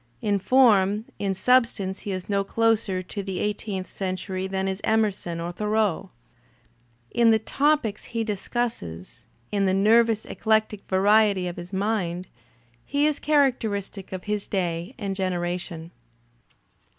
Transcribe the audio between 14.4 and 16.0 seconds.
day and generation.